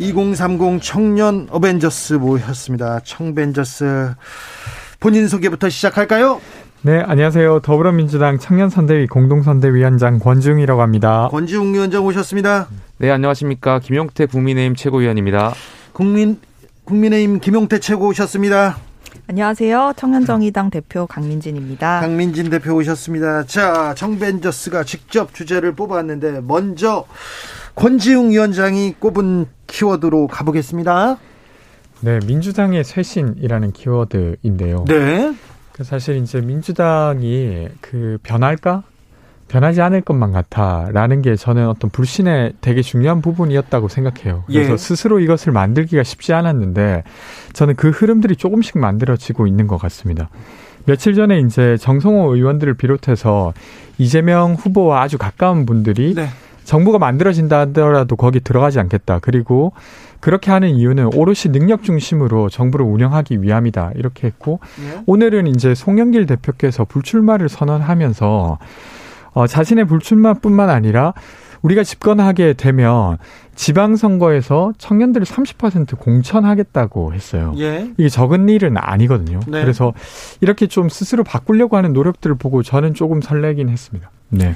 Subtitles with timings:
[0.00, 3.00] 2030 청년 어벤져스 모였습니다.
[3.04, 4.14] 청벤져스
[4.98, 6.40] 본인 소개부터 시작할까요?
[6.82, 7.60] 네, 안녕하세요.
[7.60, 11.28] 더불어민주당 청년선대위 공동선대위원장 권지웅이라고 합니다.
[11.30, 12.68] 권지웅 위원장 오셨습니다.
[12.96, 13.78] 네, 안녕하십니까.
[13.80, 15.52] 김용태 국민의힘 최고위원입니다.
[15.92, 16.40] 국민,
[16.84, 18.78] 국민의힘 김용태 최고 오셨습니다.
[19.26, 19.92] 안녕하세요.
[19.96, 22.00] 청년정의당 대표 강민진입니다.
[22.00, 23.44] 강민진 대표 오셨습니다.
[23.44, 27.04] 자, 청벤져스가 직접 주제를 뽑았는데 먼저
[27.80, 31.16] 권지웅 위원장이 꼽은 키워드로 가보겠습니다.
[32.00, 34.84] 네, 민주당의 쇄신이라는 키워드인데요.
[34.86, 35.34] 네.
[35.72, 38.82] 그 사실 이제 민주당이 그 변할까?
[39.48, 44.44] 변하지 않을 것만 같아라는 게 저는 어떤 불신의 되게 중요한 부분이었다고 생각해요.
[44.46, 44.76] 그래서 예.
[44.76, 47.02] 스스로 이것을 만들기가 쉽지 않았는데
[47.54, 50.28] 저는 그 흐름들이 조금씩 만들어지고 있는 것 같습니다.
[50.84, 53.54] 며칠 전에 이제 정성호 의원들을 비롯해서
[53.96, 56.28] 이재명 후보와 아주 가까운 분들이 네.
[56.64, 59.18] 정부가 만들어진다 하더라도 거기 들어가지 않겠다.
[59.20, 59.72] 그리고
[60.20, 63.92] 그렇게 하는 이유는 오롯이 능력 중심으로 정부를 운영하기 위함이다.
[63.96, 65.02] 이렇게 했고 네.
[65.06, 68.58] 오늘은 이제 송영길 대표께서 불출마를 선언하면서
[69.32, 71.14] 어, 자신의 불출마뿐만 아니라
[71.62, 73.18] 우리가 집권하게 되면
[73.54, 77.54] 지방선거에서 청년들을 30% 공천하겠다고 했어요.
[77.58, 77.90] 예.
[77.98, 79.40] 이게 적은 일은 아니거든요.
[79.46, 79.60] 네.
[79.60, 79.92] 그래서
[80.40, 84.10] 이렇게 좀 스스로 바꾸려고 하는 노력들을 보고 저는 조금 설레긴 했습니다.
[84.30, 84.54] 네.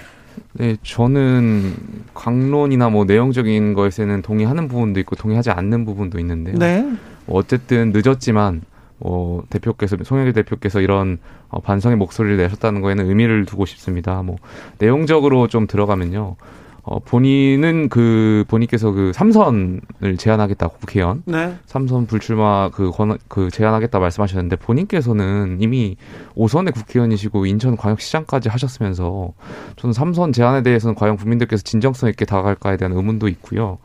[0.55, 1.75] 네, 저는
[2.15, 6.57] 강론이나 뭐 내용적인 것에는 동의하는 부분도 있고 동의하지 않는 부분도 있는데요.
[6.59, 6.89] 네.
[7.27, 8.63] 어쨌든 늦었지만
[9.01, 14.23] 어, 대표께서 송영길 대표께서 이런 어, 반성의 목소리를 내셨다는 거에는 의미를 두고 싶습니다.
[14.23, 14.37] 뭐
[14.79, 16.37] 내용적으로 좀 들어가면요.
[16.85, 21.55] 어, 본인은 그 본인께서 그 삼선을 제안하겠다고 국회의원 네.
[21.65, 25.97] 삼선 불출마 그 권, 그 제안하겠다 말씀하셨는데 본인께서는 이미
[26.35, 29.33] 오선의 국회의원이시고 인천광역시장까지 하셨으면서
[29.77, 33.79] 저는 삼선 제안에 대해서는 과연 국민들께서 진정성 있게 다가갈까에 대한 의문도 있고요.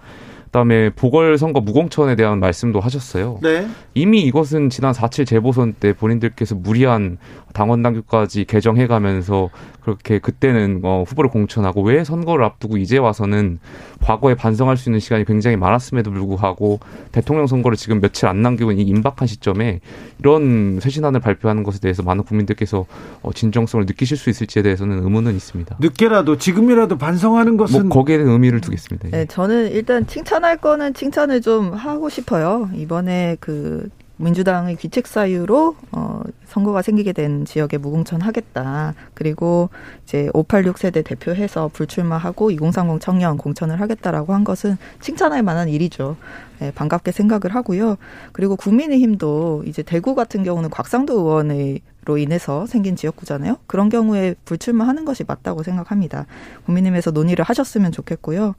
[0.50, 3.40] 그다음에 보궐선거 무공천에 대한 말씀도 하셨어요.
[3.42, 3.68] 네.
[3.94, 7.18] 이미 이것은 지난 4.7 재보선 때 본인들께서 무리한
[7.54, 9.50] 당원 당규까지 개정해 가면서
[9.82, 13.60] 그렇게 그때는 어, 후보를 공천하고 왜 선거를 앞두고 이제 와서는
[14.02, 16.80] 과거에 반성할 수 있는 시간이 굉장히 많았음에도 불구하고
[17.12, 19.80] 대통령 선거를 지금 며칠 안 남기고 이 임박한 시점에
[20.20, 22.86] 이런 쇄신안을 발표하는 것에 대해서 많은 국민들께서
[23.22, 25.78] 어, 진정성을 느끼실 수 있을지에 대해서는 의문은 있습니다.
[25.80, 29.08] 늦게라도 지금이라도 반성하는 것은 뭐 거기에 대한 의미를 두겠습니다.
[29.08, 29.12] 예.
[29.12, 32.70] 네, 저는 일단 칭찬할 거는 칭찬을 좀 하고 싶어요.
[32.76, 38.94] 이번에 그 민주당의 귀책 사유로 어 선거가 생기게 된 지역에 무공천 하겠다.
[39.13, 39.69] 그리고
[40.03, 46.18] 이제 586 세대 대표해서 불출마하고 2030 청년 공천을 하겠다라고 한 것은 칭찬할 만한 일이죠.
[46.59, 47.96] 네, 반갑게 생각을 하고요.
[48.34, 53.58] 그리고 국민의힘도 이제 대구 같은 경우는 곽상도 의원의 로 인해서 생긴 지역구잖아요.
[53.68, 56.28] 그런 경우에 불출마하는 것이 맞다고 생각합니다.
[56.66, 58.56] 국민의힘에서 논의를 하셨으면 좋겠고요.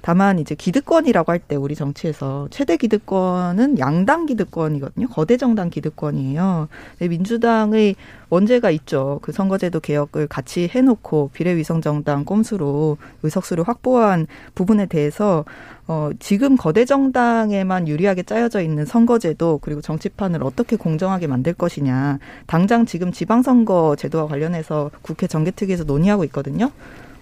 [0.00, 5.08] 다만 이제 기득권이라고 할 때 우리 정치에서 최대 기득권은 양당 기득권이거든요.
[5.08, 6.68] 거대 정당 기득권이에요.
[7.00, 7.94] 민주당의
[8.30, 9.20] 원죄가 있죠.
[9.22, 15.44] 그 선거제도 개혁을 같이 해놓고 비례위성 정당 꼼수로 의석수를 확보한 부분에 대해서
[15.88, 22.18] 어, 지금 거대 정당에만 유리하게 짜여져 있는 선거제도 그리고 정치판을 어떻게 공정하게 만들 것이냐.
[22.46, 26.70] 당장 지금 지방선거 제도와 관련해서 국회 정개특위에서 논의하고 있거든요.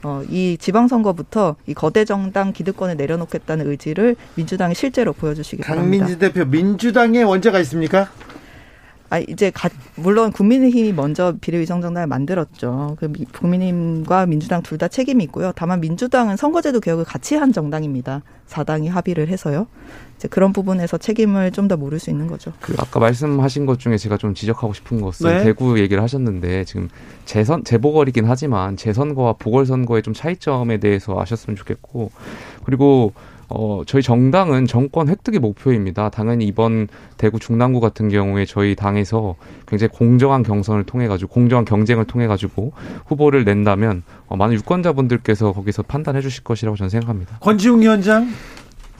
[0.02, 6.04] 어, 이 지방선거부터 이 거대 정당 기득권을 내려놓겠다는 의지를 민주당이 실제로 보여주시기 바랍니다.
[6.04, 8.10] 강민지 대표 민주당에 원죄가 있습니까?
[9.08, 12.96] 아 이제 가, 물론 국민의힘이 먼저 비례위성정당을 만들었죠.
[12.98, 15.52] 그 미, 국민의힘과 민주당 둘 다 책임이 있고요.
[15.56, 18.22] 다만 민주당은 선거제도 개혁을 같이 한 정당입니다.
[18.46, 19.66] 사당이 합의를 해서요.
[20.16, 22.52] 이제 그런 부분에서 책임을 좀 더 물을 수 있는 거죠.
[22.60, 25.44] 그 아까 말씀하신 것 중에 제가 좀 지적하고 싶은 것은 네.
[25.44, 26.88] 대구 얘기를 하셨는데 지금
[27.24, 32.10] 재선 재보궐이긴 하지만 재선거와 보궐선거의 좀 차이점에 대해서 아셨으면 좋겠고
[32.64, 33.12] 그리고
[33.48, 36.08] 어 저희 정당은 정권 획득이 목표입니다.
[36.08, 42.04] 당연히 이번 대구 중랑구 같은 경우에 저희 당에서 굉장히 공정한 경선을 통해 가지고 공정한 경쟁을
[42.06, 42.72] 통해 가지고
[43.06, 47.38] 후보를 낸다면 어, 많은 유권자분들께서 거기서 판단해 주실 것이라고 저는 생각합니다.
[47.40, 48.28] 권지웅 위원장.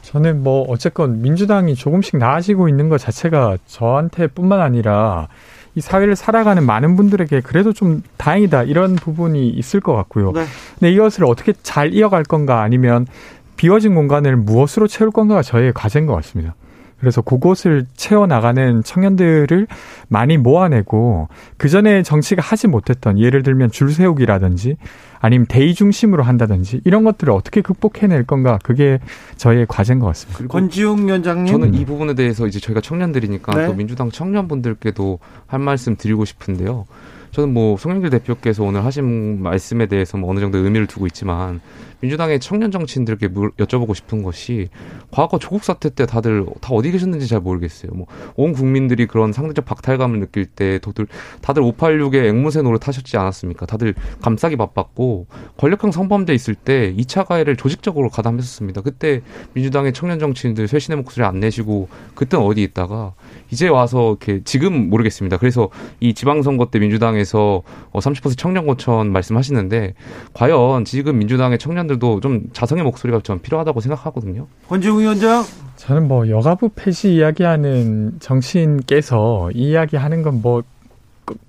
[0.03, 5.27] 저는 뭐 어쨌건 민주당이 조금씩 나아지고 있는 것 자체가 저한테뿐만 아니라
[5.75, 10.33] 이 사회를 살아가는 많은 분들에게 그래도 좀 다행이다 이런 부분이 있을 것 같고요.
[10.33, 10.45] 네.
[10.79, 13.07] 근데 이것을 어떻게 잘 이어갈 건가 아니면
[13.57, 16.55] 비워진 공간을 무엇으로 채울 건가가 저희의 과제인 것 같습니다.
[16.99, 19.67] 그래서 그곳을 채워나가는 청년들을
[20.09, 24.77] 많이 모아내고 그 전에 정치가 하지 못했던 예를 들면 줄 세우기라든지
[25.21, 28.99] 아니면 대의 중심으로 한다든지 이런 것들을 어떻게 극복해낼 건가 그게
[29.37, 30.47] 저희의 과제인 것 같습니다.
[30.47, 33.67] 권지웅 위원장님 저는 이 부분에 대해서 이제 저희가 청년들이니까 네.
[33.67, 36.87] 또 민주당 청년분들께도 할 말씀 드리고 싶은데요.
[37.33, 41.61] 저는 뭐 송영길 대표께서 오늘 하신 말씀에 대해서 뭐 어느 정도 의미를 두고 있지만
[42.01, 44.69] 민주당의 청년 정치인들께 물, 여쭤보고 싶은 것이
[45.11, 47.93] 과거 조국 사태 때 다들 다 어디 계셨는지 잘 모르겠어요.
[47.93, 48.07] 뭐
[48.37, 51.07] 온 국민들이 그런 상대적 박탈감을 느낄 때 도들
[51.41, 53.67] 다들 586의 앵무새 노릇 하셨지 않았습니까?
[53.67, 55.27] 다들 감싸기 바빴고
[55.57, 58.83] 권력형 성범죄 있을 때 2차 가해를 조직적으로 가담했었습니다.
[58.83, 59.23] 그때
[59.55, 63.15] 민주당의 청년 정치인들 쇄신의 목소리 안 내시고 그때는 어디 있다가
[63.51, 65.39] 이제 와서 이렇게 지금 모르겠습니다.
[65.39, 65.71] 그래서
[66.01, 67.63] 이 지방선거 때 민주당에서
[67.93, 69.95] 30% 청년 고천 말씀하시는데
[70.35, 74.47] 과연 지금 민주당의 청년 들도 좀 자성의 목소리가 좀 필요하다고 생각하거든요.
[74.69, 75.45] 권지웅 위원장
[75.77, 80.63] 저는 뭐 여가부 폐지 이야기하는 정치인께서 이 이야기하는 건뭐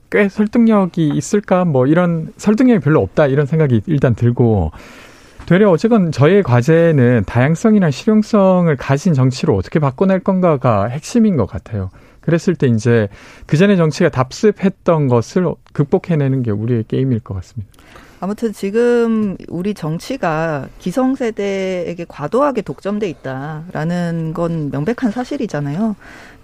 [0.10, 4.72] 꽤 설득력이 있을까 뭐 이런 설득력이 별로 없다 이런 생각이 일단 들고
[5.48, 11.90] 되려 어쨌건 저의 과제는 다양성이나 실용성을 가진 정치로 어떻게 바꿔낼 건가가 핵심인 것 같아요.
[12.20, 13.08] 그랬을 때 이제
[13.46, 17.72] 그 전에 정치가 답습했던 것을 극복해내는 게 우리의 게임일 것 같습니다.
[18.20, 25.96] 아무튼 지금 우리 정치가 기성세대에게 과도하게 독점돼 있다라는 건 명백한 사실이잖아요.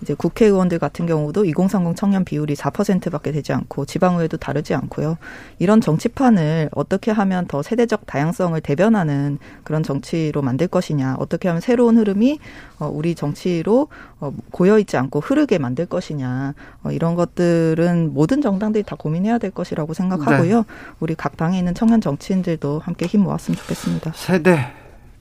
[0.04, 5.18] 이제 국회의원들 같은 경우도 2030 청년 비율이 4%밖에 되지 않고 지방의회도 다르지 않고요.
[5.60, 11.98] 이런 정치판을 어떻게 하면 더 세대적 다양성을 대변하는 그런 정치로 만들 것이냐, 어떻게 하면 새로운
[11.98, 12.40] 흐름이
[12.80, 13.88] 어, 우리 정치로
[14.20, 16.54] 어, 고여 있지 않고 흐르게 만들 것이냐,
[16.84, 20.58] 어, 이런 것들은 모든 정당들이 다 고민해야 될 것이라고 생각하고요.
[20.58, 20.64] 네.
[21.00, 24.12] 우리 각 당에 있는 청년 정치인들도 함께 힘 모았으면 좋겠습니다.
[24.16, 24.68] 세대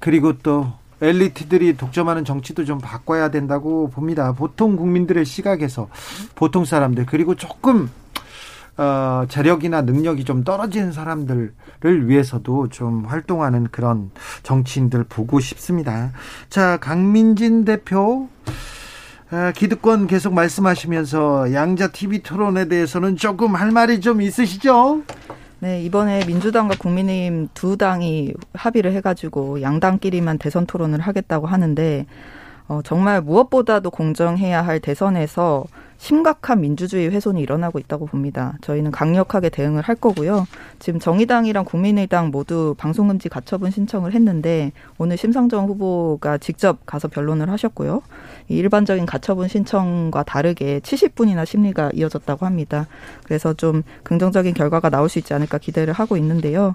[0.01, 4.33] 그리고 또 엘리트들이 독점하는 정치도 좀 바꿔야 된다고 봅니다.
[4.33, 5.89] 보통 국민들의 시각에서
[6.35, 7.91] 보통 사람들 그리고 조금
[8.79, 11.53] 어, 재력이나 능력이 좀 떨어지는 사람들을
[12.09, 14.11] 위해서도 좀 활동하는 그런
[14.43, 16.13] 정치인들 보고 싶습니다.
[16.49, 18.29] 자, 강민진 대표
[19.55, 25.03] 기득권 계속 말씀하시면서 양자 TV 토론에 대해서는 조금 할 말이 좀 있으시죠?
[25.63, 32.05] 네, 이번에 민주당과 국민의힘 두 당이 합의를 해가지고 양당끼리만 대선 토론을 하겠다고 하는데,
[32.73, 35.65] 어, 정말 무엇보다도 공정해야 할 대선에서
[35.99, 38.55] 심각한 민주주의 훼손이 일어나고 있다고 봅니다.
[38.63, 40.47] 저희는 강력하게 대응을 할 거고요.
[40.79, 48.01] 지금 정의당이랑 국민의당 모두 방송금지 가처분 신청을 했는데 오늘 심상정 후보가 직접 가서 변론을 하셨고요.
[48.49, 52.87] 일반적인 가처분 신청과 다르게 70분이나 심리가 이어졌다고 합니다.
[53.25, 56.75] 그래서 좀 긍정적인 결과가 나올 수 있지 않을까 기대를 하고 있는데요.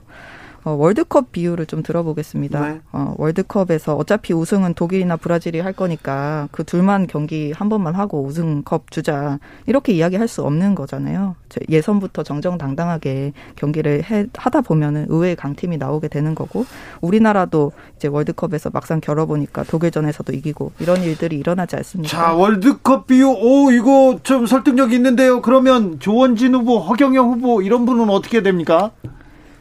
[0.67, 2.59] 어, 월드컵 비유를 좀 들어보겠습니다.
[2.59, 2.81] 네.
[2.91, 8.91] 어, 월드컵에서 어차피 우승은 독일이나 브라질이 할 거니까 그 둘만 경기 한 번만 하고 우승컵
[8.91, 11.37] 주자 이렇게 이야기할 수 없는 거잖아요.
[11.69, 16.65] 예선부터 정정당당하게 경기를 해, 하다 보면은 의외의 강팀이 나오게 되는 거고
[16.99, 22.09] 우리나라도 이제 월드컵에서 막상 겨뤄보니까 독일전에서도 이기고 이런 일들이 일어나지 않습니까?
[22.09, 25.41] 자 월드컵 비유 오 이거 좀 설득력 있는데요.
[25.41, 28.91] 그러면 조원진 후보, 허경영 후보 이런 분은 어떻게 됩니까?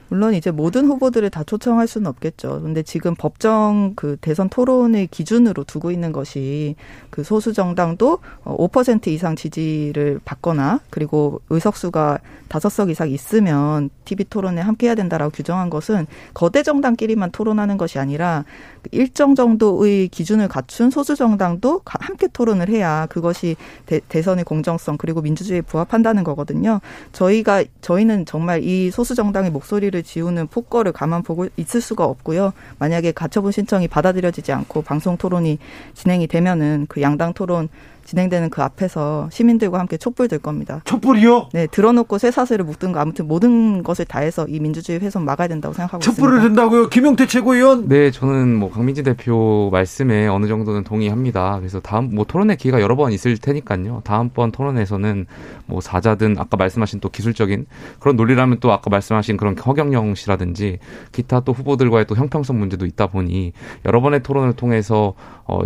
[0.09, 2.63] 물론 이제 모든 후보들을 다 초청할 수는 없겠죠.
[2.63, 6.77] 근데 지금 법정 그 대선 토론을 기준으로 두고 있는 것이
[7.17, 12.19] 그 소수 정당도 5% 이상 지지를 받거나 그리고 의석수가
[12.49, 17.99] 다섯 석 이상 있으면 TV 토론에 함께 해야 된다라고 규정한 것은 거대 정당끼리만 토론하는 것이
[17.99, 18.45] 아니라
[18.93, 23.57] 일정 정도의 기준을 갖춘 소수 정당도 함께 토론을 해야 그것이
[23.87, 26.81] 대, 대선의 공정성 그리고 민주주의에 부합한다는 거거든요.
[27.13, 32.53] 저희가 저희는 정말 이 소수 정당의 목소리를 지우는 폭거를 가만 보고 있을 수가 없고요.
[32.79, 35.59] 만약에 가처분 신청이 받아들여지지 않고 방송 토론이
[35.95, 37.69] 진행이 되면은 그 양당 토론
[38.07, 40.81] 진행되는 그 앞에서 시민들과 함께 촛불 들 겁니다.
[40.85, 41.49] 촛불이요?
[41.53, 46.39] 네, 들어놓고 쇠사슬을 묶든가 아무튼 모든 것을 다해서 이 민주주의 훼손 막아야 된다고 생각하고 촛불을
[46.39, 46.63] 있습니다.
[46.63, 46.89] 든다고요?
[46.89, 47.89] 김용태 최고위원?
[47.89, 51.59] 네, 저는 뭐 강민진 대표 말씀에 어느 정도는 동의합니다.
[51.59, 54.03] 그래서 다음 뭐 토론의 기회가 여러 번 있을 테니까요.
[54.05, 55.27] 다음번 토론에서는
[55.67, 57.67] 뭐 사자든 아까 말씀하신 또 기술적인
[57.99, 60.79] 그런 논리라면 또 아까 말씀하신 그런 허경영 씨라든지
[61.13, 63.53] 기타 또 후보들과의 또 형평성 문제도 있다 보니
[63.85, 65.15] 여러 번의 토론을 통해서
[65.49, 65.61] 어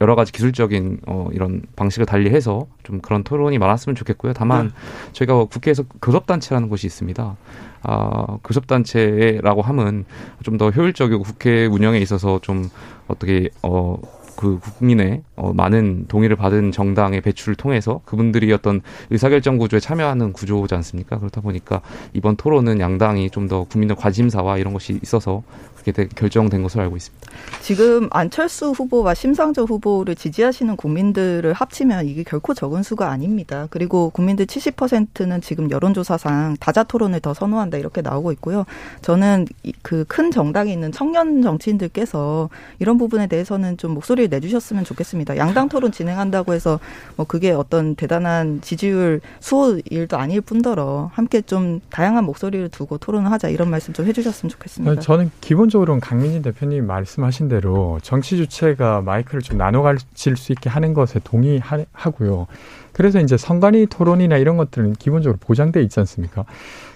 [0.00, 4.32] 여러 가지 기술적인 어 이런 방식을 달리해서 좀 그런 토론이 많았으면 좋겠고요.
[4.32, 4.72] 다만 네.
[5.12, 7.36] 저희가 국회에서 교섭단체라는 곳이 있습니다.
[7.84, 10.04] 아, 교섭단체라고 하면
[10.44, 12.68] 좀더 효율적이고 국회 운영에 있어서 좀
[13.08, 13.96] 어떻게 어.
[14.34, 20.74] 그 국민의 어, 많은 동의를 받은 정당의 배출을 통해서 그분들이 어떤 의사결정 구조에 참여하는 구조지
[20.74, 21.18] 않습니까?
[21.18, 21.82] 그렇다 보니까
[22.14, 25.42] 이번 토론은 양당이 좀 더 국민의 관심사와 이런 것이 있어서
[25.84, 27.28] 그렇게 결정된 것으로 알고 있습니다.
[27.60, 33.66] 지금 안철수 후보와 심상정 후보를 지지하시는 국민들을 합치면 이게 결코 적은 수가 아닙니다.
[33.70, 38.66] 그리고 국민들 70%는 지금 여론조사상 다자 토론을 더 선호한다 이렇게 나오고 있고요.
[39.00, 39.46] 저는
[39.82, 45.38] 그 큰 정당에 있는 청년 정치인들께서 이런 부분에 대해서는 좀 목소리를 내주셨으면 좋겠습니다.
[45.38, 46.78] 양당 토론 진행한다고 해서
[47.16, 53.30] 뭐 그게 어떤 대단한 지지율 수호 일도 아닐 뿐더러 함께 좀 다양한 목소리를 두고 토론을
[53.30, 55.00] 하자 이런 말씀 좀 해주셨으면 좋겠습니다.
[55.00, 60.70] 저는 기본 적으로는 강민진 대표님 말씀하신 대로 정치 주체가 마이크를 좀 나눠 가질 수 있게
[60.70, 62.46] 하는 것에 동의하고요.
[62.92, 66.44] 그래서 이제 선관위 토론이나 이런 것들은 기본적으로 보장돼 있지 않습니까?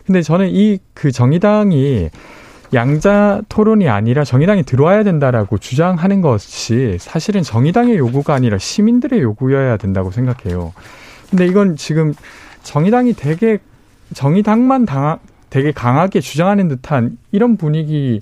[0.07, 2.11] 근데 저는 이 그 정의당이
[2.75, 10.11] 양자 토론이 아니라 정의당이 들어와야 된다라고 주장하는 것이 사실은 정의당의 요구가 아니라 시민들의 요구여야 된다고
[10.11, 10.73] 생각해요.
[11.31, 12.13] 근데 이건 지금
[12.63, 13.59] 정의당이 되게
[14.15, 15.19] 정의당만 당
[15.51, 18.21] 되게 강하게 주장하는 듯한 이런 분위기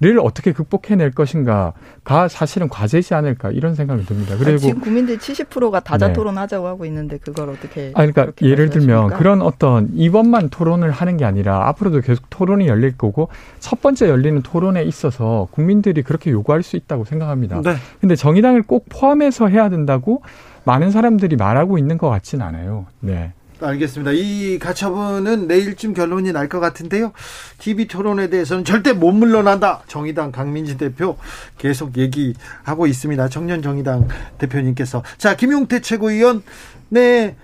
[0.00, 4.36] 를 어떻게 극복해낼 것인가가 사실은 과제이지 않을까 이런 생각이 듭니다.
[4.36, 6.68] 그리고 지금 국민들 70%가 다자 토론하자고 네.
[6.68, 7.92] 하고 있는데 그걸 어떻게?
[7.94, 12.96] 아 그러니까 예를 들면 그런 어떤 이번만 토론을 하는 게 아니라 앞으로도 계속 토론이 열릴
[12.98, 13.28] 거고
[13.60, 17.62] 첫 번째 열리는 토론에 있어서 국민들이 그렇게 요구할 수 있다고 생각합니다.
[17.62, 17.76] 네.
[18.00, 20.22] 근데 정의당을 꼭 포함해서 해야 된다고
[20.64, 22.86] 많은 사람들이 말하고 있는 것 같지는 않아요.
[23.00, 23.32] 네.
[23.60, 24.12] 알겠습니다.
[24.12, 27.12] 이 가처분은 내일쯤 결론이 날 것 같은데요.
[27.58, 29.82] TV 토론에 대해서는 절대 못 물러난다.
[29.86, 31.16] 정의당 강민진 대표
[31.56, 33.28] 계속 얘기하고 있습니다.
[33.28, 34.08] 청년 정의당
[34.38, 35.02] 대표님께서.
[35.16, 36.42] 자, 김용태 최고위원,
[36.90, 37.36] 네,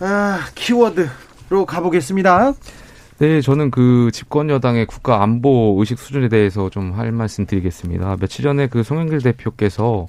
[0.00, 2.54] 아, 키워드로 가보겠습니다.
[3.18, 8.16] 네, 저는 그 집권 여당의 국가 안보 의식 수준에 대해서 좀 할 말씀 드리겠습니다.
[8.18, 10.06] 며칠 전에 그 송영길 대표께서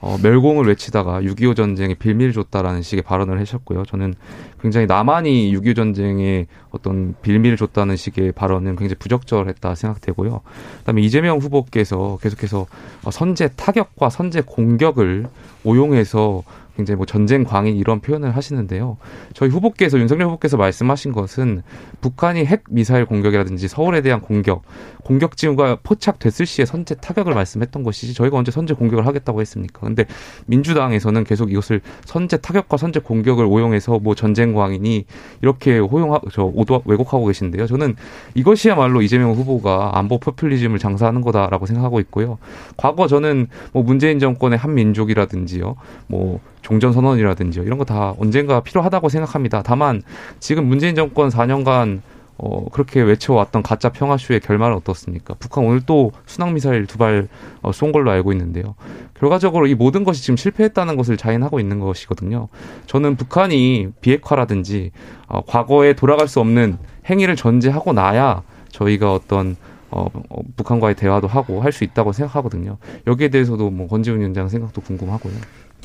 [0.00, 3.84] 어, 멸공을 외치다가 6.25 전쟁에 빌미를 줬다라는 식의 발언을 하셨고요.
[3.84, 4.14] 저는
[4.60, 10.40] 굉장히 나만이 6.25 전쟁에 어떤 빌미를 줬다는 식의 발언은 굉장히 부적절했다 생각되고요.
[10.78, 12.66] 그다음에 이재명 후보께서 계속해서
[13.10, 15.26] 선제 타격과 선제 공격을
[15.64, 16.42] 오용해서
[16.76, 18.98] 굉장히 뭐 전쟁 광인 이런 표현을 하시는데요.
[19.32, 21.62] 저희 후보께서 윤석열 후보께서 말씀하신 것은
[22.00, 24.62] 북한이 핵 미사일 공격이라든지 서울에 대한 공격,
[25.02, 29.80] 공격 징후가 포착됐을 시에 선제 타격을 말씀했던 것이지 저희가 언제 선제 공격을 하겠다고 했습니까?
[29.80, 30.04] 근데
[30.46, 35.06] 민주당에서는 계속 이것을 선제 타격과 선제 공격을 오용해서 뭐 전쟁 광인이
[35.42, 37.66] 이렇게 호용하 저 오도 왜곡하고 계신데요.
[37.66, 37.96] 저는
[38.34, 42.38] 이것이야말로 이재명 후보가 안보 포퓰리즘을 장사하는 거다라고 생각하고 있고요.
[42.76, 45.76] 과거 저는 뭐 문재인 정권의 한민족이라든지요.
[46.08, 49.62] 뭐 종전 선언이라든지 이런 거 다 언젠가 필요하다고 생각합니다.
[49.62, 50.02] 다만
[50.40, 52.00] 지금 문재인 정권 4년간
[52.38, 55.34] 어, 그렇게 외쳐왔던 가짜 평화쇼의 결말은 어떻습니까?
[55.38, 57.28] 북한 오늘 또 순항미사일 두 발쏜
[57.62, 58.74] 어, 걸로 알고 있는데요.
[59.14, 62.48] 결과적으로 이 모든 것이 지금 실패했다는 것을 자인하고 있는 것이거든요.
[62.86, 64.90] 저는 북한이 비핵화라든지
[65.28, 69.56] 어, 과거에 돌아갈 수 없는 행위를 전제하고 나야 저희가 어떤
[69.90, 72.76] 어, 어 북한과의 대화도 하고 할 수 있다고 생각하거든요.
[73.06, 75.32] 여기에 대해서도 뭐 권지훈 위원장 생각도 궁금하고요.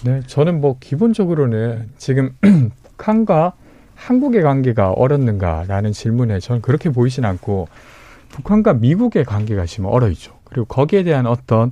[0.04, 2.36] 네, 저는 뭐 기본적으로는 지금
[2.98, 3.54] 북한과
[3.94, 7.68] 한국의 관계가 어렵는가라는 질문에 저는 그렇게 보이진 않고
[8.30, 10.34] 북한과 미국의 관계가 지금 얼어 있죠.
[10.46, 11.72] 그리고 거기에 대한 어떤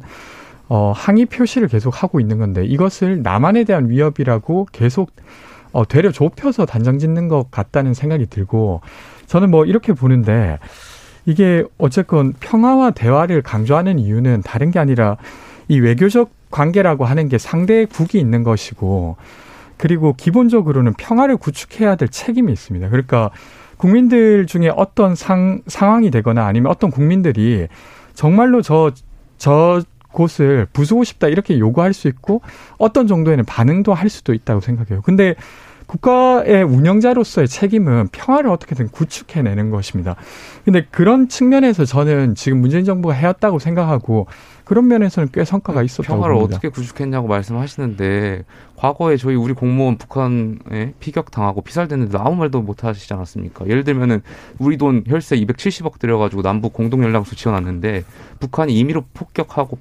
[0.67, 5.11] 어, 항의 표시를 계속 하고 있는 건데 이것을 남한에 대한 위협이라고 계속
[5.71, 8.81] 어, 되려 좁혀서 단정 짓는 것 같다는 생각이 들고
[9.25, 10.59] 저는 뭐 이렇게 보는데
[11.25, 15.17] 이게 어쨌건 평화와 대화를 강조하는 이유는 다른 게 아니라
[15.69, 19.15] 이 외교적 관계라고 하는 게 상대의 국이 있는 것이고
[19.77, 22.89] 그리고 기본적으로는 평화를 구축해야 될 책임이 있습니다.
[22.89, 23.29] 그러니까
[23.77, 27.67] 국민들 중에 어떤 상, 상황이 되거나 아니면 어떤 국민들이
[28.13, 28.91] 정말로 저,
[29.37, 32.41] 저 곳을 부수고 싶다 이렇게 요구할 수 있고
[32.77, 35.01] 어떤 정도에는 반응도 할 수도 있다고 생각해요.
[35.01, 35.35] 근데
[35.89, 40.15] 국가의 운영자로서의 책임은 평화를 어떻게든 구축해내는 것입니다.
[40.63, 44.27] 근데 그런 측면에서 저는 지금 문재인 정부가 해왔다고 생각하고
[44.69, 46.57] 그런 면에서는 꽤 성과가 있었다고 평화를 봅니다.
[46.57, 48.43] 어떻게 구축했냐고 말씀하시는데
[48.75, 53.65] 과거에 저희 우리 공무원 북한에 피격당하고 피살됐는데 아무 말도 못 하시지 않았습니까?
[53.65, 54.21] 예를 들면은
[54.59, 58.03] 우리 돈 혈세 270억 들여가지고 남북 공동 연락소 지원했는데
[58.39, 59.79] 북한이 임의로 폭격하고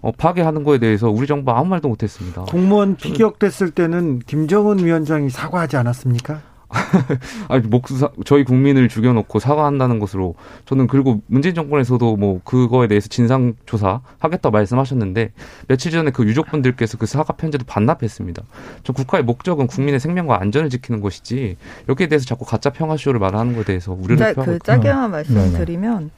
[0.00, 2.44] 어, 파괴하는 거에 대해서 우리 정부 아무 말도 못했습니다.
[2.44, 6.40] 공무원 피격됐을 때는 김정은 위원장이 사과하지 않았습니까?
[7.48, 10.34] 아니 목사 저희 국민을 죽여놓고 사과한다는 것으로
[10.66, 15.32] 저는 그리고 문재인 정권에서도 뭐 그거에 대해서 진상 조사 하겠다 말씀하셨는데
[15.68, 18.42] 며칠 전에 그 유족분들께서 그 사과 편지도 반납했습니다.
[18.84, 21.56] 저 국가의 목적은 국민의 생명과 안전을 지키는 것이지
[21.88, 26.10] 여기에 대해서 자꾸 가짜 평화쇼를 말하는 것에 대해서 우려를 네, 표하고 그 짧게만 말씀드리면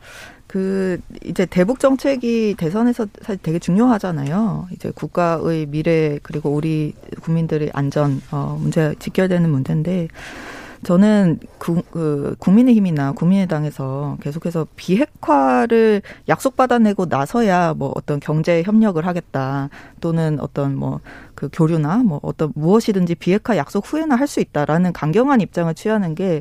[0.52, 4.68] 그 이제 대북 정책이 대선에서 사실 되게 중요하잖아요.
[4.72, 6.92] 이제 국가의 미래 그리고 우리
[7.22, 10.08] 국민들의 안전 어 문제 직결되는 문제인데
[10.84, 19.68] 저는 구, 그 국민의힘이나 국민의당에서 계속해서 비핵화를 약속받아내고 나서야 뭐 어떤 경제 협력을 하겠다
[20.00, 21.00] 또는 어떤 뭐
[21.42, 26.40] 그 교류나 뭐 어떤 무엇이든지 비핵화 약속 후에나 할 수 있다라는 강경한 입장을 취하는 게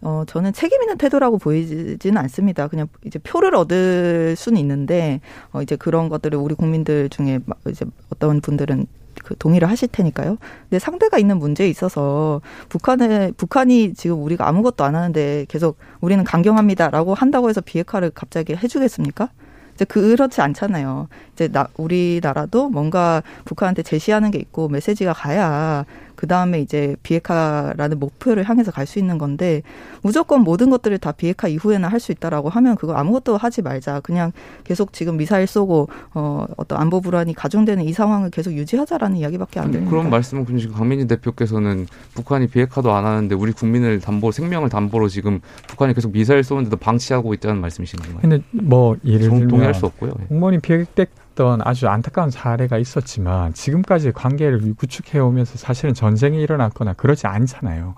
[0.00, 2.66] 어, 저는 책임 있는 태도라고 보이지는 않습니다.
[2.66, 5.20] 그냥 이제 표를 얻을 수는 있는데,
[5.52, 8.86] 어, 이제 그런 것들을 우리 국민들 중에 이제 어떤 분들은
[9.24, 10.36] 그 동의를 하실 테니까요.
[10.62, 17.14] 근데 상대가 있는 문제에 있어서 북한에 북한이 지금 우리가 아무것도 안 하는데 계속 우리는 강경합니다라고
[17.14, 19.28] 한다고 해서 비핵화를 갑자기 해주겠습니까?
[19.74, 21.08] 이제 그렇지 않잖아요.
[21.32, 25.86] 이제 나 우리나라도 뭔가 북한한테 제시하는 게 있고 메시지가 가야
[26.20, 29.62] 그 다음에 이제 비핵화라는 목표를 향해서 갈 수 있는 건데
[30.02, 34.00] 무조건 모든 것들을 다 비핵화 이후에나 할 수 있다라고 하면 그거 아무것도 하지 말자.
[34.00, 34.32] 그냥
[34.64, 39.70] 계속 지금 미사일 쏘고 어 어떤 안보 불안이 가중되는 이 상황을 계속 유지하자라는 이야기밖에 안
[39.70, 39.90] 됩니다.
[39.90, 45.40] 그런 말씀은 지금 강민진 대표께서는 북한이 비핵화도 안 하는데 우리 국민을 담보 생명을 담보로 지금
[45.68, 48.18] 북한이 계속 미사일 쏘는데도 방치하고 있다는 말씀이신 건가요?
[48.20, 50.12] 근데 뭐 예를 들면 동의할 수 없고요.
[50.20, 50.26] 예.
[50.26, 50.86] 공무원이 비핵
[51.34, 57.94] 됐던 아주 안타까운 사례가 있었지만 지금까지 관계를 구축해 오면서 사실은 전쟁이 일어났거나 그러지 않잖아요.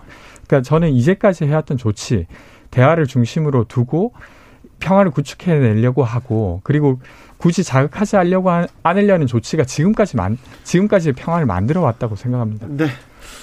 [0.47, 2.27] 그러니까 저는 이제까지 해왔던 조치,
[2.71, 4.13] 대화를 중심으로 두고
[4.81, 7.01] 평화를 구축해 내려고 하고 그리고
[7.37, 8.51] 굳이 자극하지 않려고
[8.83, 12.67] 않으려는 조치가 지금까지 만 지금까지 평화를 만들어 왔다고 생각합니다.
[12.71, 12.87] 네.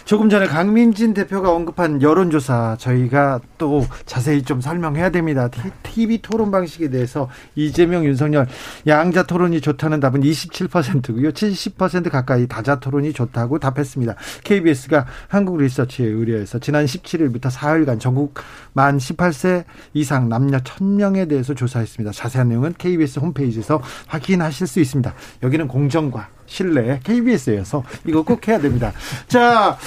[0.05, 5.49] 조금 전에 강민진 대표가 언급한 여론조사 저희가 또 자세히 좀 설명해야 됩니다.
[5.83, 8.47] TV 토론 방식에 대해서 이재명, 윤석열
[8.87, 11.31] 양자 토론이 좋다는 답은 27%고요.
[11.31, 14.15] 70% 가까이 다자 토론이 좋다고 답했습니다.
[14.43, 18.35] KBS가 한국 리서치에 의뢰해서 지난 17일부터 4일간 전국
[18.73, 22.11] 만 18세 이상 남녀 1000명에 대해서 조사했습니다.
[22.11, 25.13] 자세한 내용은 KBS 홈페이지에서 확인하실 수 있습니다.
[25.43, 28.91] 여기는 공정과 신뢰 KBS에서 이거 꼭 해야 됩니다.
[29.27, 29.77] 자,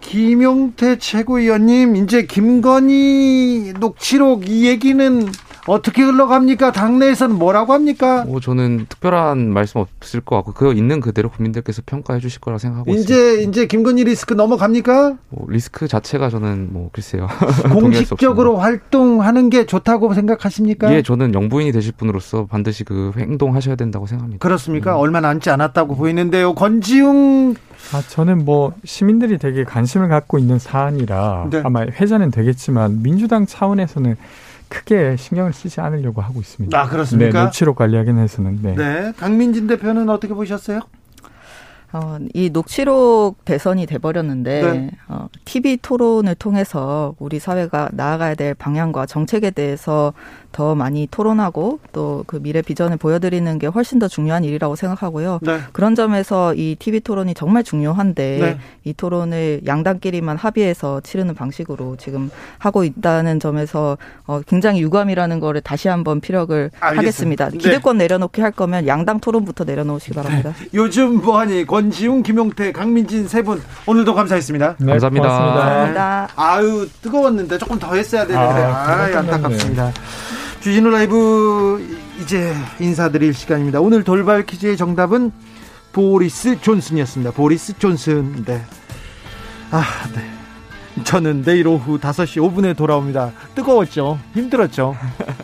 [0.00, 5.30] 김용태 최고위원님, 이제 김건희 녹취록 이 얘기는
[5.66, 6.72] 어떻게 흘러갑니까?
[6.72, 8.24] 당내에서는 뭐라고 합니까?
[8.24, 12.90] 뭐 저는 특별한 말씀 없을 것 같고 그거 있는 그대로 국민들께서 평가해 주실 거라 생각하고
[12.92, 13.50] 이제 있습니다.
[13.50, 15.16] 이제 김건희 리스크 넘어갑니까?
[15.28, 17.28] 뭐 리스크 자체가 저는 뭐 글쎄요.
[17.72, 20.92] 공식적으로 활동하는 게 좋다고 생각하십니까?
[20.94, 24.42] 예, 저는 영부인이 되실 분으로서 반드시 그 행동하셔야 된다고 생각합니다.
[24.42, 24.94] 그렇습니까?
[24.96, 25.00] 음.
[25.00, 26.54] 얼마 남지 않았다고 보이는데요.
[26.54, 27.54] 권지웅
[27.92, 31.62] 아, 저는 뭐 시민들이 되게 관심을 갖고 있는 사안이라 네.
[31.64, 34.16] 아마 회자는 되겠지만 민주당 차원에서는
[34.70, 36.80] 크게 신경을 쓰지 않으려고 하고 있습니다.
[36.80, 37.38] 아 그렇습니까?
[37.38, 38.60] 네, 녹취록 관리 확인해서는.
[38.62, 38.74] 네.
[38.74, 39.12] 네.
[39.18, 40.80] 강민진 대표는 어떻게 보셨어요?
[41.92, 44.90] 어, 이 녹취록 대선이 돼버렸는데 네.
[45.08, 50.12] 어, TV 토론을 통해서 우리 사회가 나아가야 될 방향과 정책에 대해서
[50.52, 55.40] 더 많이 토론하고 또 그 미래 비전을 보여드리는 게 훨씬 더 중요한 일이라고 생각하고요.
[55.42, 55.58] 네.
[55.72, 58.58] 그런 점에서 이 TV 토론이 정말 중요한데 네.
[58.84, 65.88] 이 토론을 양당끼리만 합의해서 치르는 방식으로 지금 하고 있다는 점에서 어, 굉장히 유감이라는 거를 다시
[65.88, 66.98] 한번 피력을 알겠습니다.
[67.46, 67.50] 하겠습니다.
[67.50, 67.58] 네.
[67.58, 70.54] 기대권 내려놓기 할 거면 양당 토론부터 내려놓으시기 바랍니다.
[70.58, 70.68] 네.
[70.74, 74.74] 요즘 뭐하니 권 지웅, 김용태, 강민진 세 분 오늘도 감사했습니다.
[74.78, 75.28] 네, 감사합니다.
[75.28, 76.28] 감사합니다.
[76.36, 79.92] 아유 뜨거웠는데 조금 더 했어야 되는데 아, 아 안타깝습니다.
[80.60, 83.80] 주진우 라이브 이제 인사드릴 시간입니다.
[83.80, 85.30] 오늘 돌발 퀴즈의 정답은
[85.92, 87.30] 보리스 존슨이었습니다.
[87.32, 88.44] 보리스 존슨.
[88.44, 88.62] 네.
[89.70, 89.82] 아,
[90.14, 91.02] 네.
[91.04, 93.30] 저는 내일 오후 5시 5분에 돌아옵니다.
[93.54, 94.18] 뜨거웠죠.
[94.34, 94.96] 힘들었죠.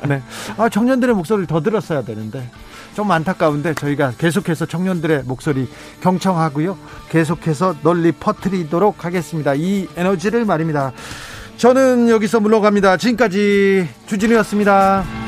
[0.07, 0.21] 네.
[0.59, 2.51] 아, 청년들의 목소리를 더 들었어야 되는데.
[2.97, 5.69] 좀 안타까운데 저희가 계속해서 청년들의 목소리
[6.01, 6.79] 경청하고요.
[7.11, 9.53] 계속해서 널리 퍼뜨리도록 하겠습니다.
[9.55, 10.93] 이 에너지를 말입니다.
[11.59, 12.97] 저는 여기서 물러갑니다.
[12.97, 15.26] 지금까지 주진우였습니다.